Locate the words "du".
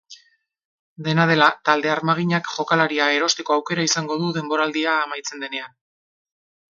4.23-4.31